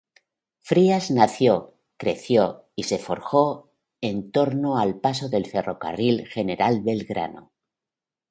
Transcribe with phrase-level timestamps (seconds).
[0.61, 7.51] Frías nació, creció y se forjó en torno al paso del ferrocarril General Belgrano.